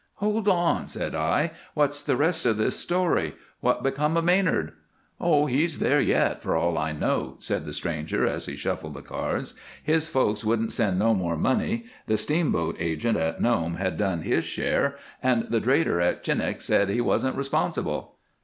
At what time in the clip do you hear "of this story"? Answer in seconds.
2.47-3.35